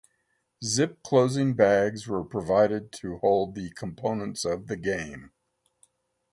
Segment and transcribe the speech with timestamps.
[0.63, 5.31] Zip closing bags were provided to hold the components of the game.